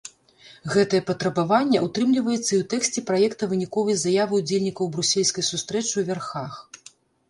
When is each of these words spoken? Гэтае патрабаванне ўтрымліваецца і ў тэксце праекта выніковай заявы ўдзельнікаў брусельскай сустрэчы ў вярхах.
Гэтае 0.75 1.01
патрабаванне 1.09 1.83
ўтрымліваецца 1.87 2.49
і 2.53 2.59
ў 2.61 2.69
тэксце 2.73 2.99
праекта 3.13 3.43
выніковай 3.55 4.01
заявы 4.09 4.33
ўдзельнікаў 4.43 4.93
брусельскай 4.97 5.51
сустрэчы 5.55 5.93
ў 5.97 6.03
вярхах. 6.15 6.53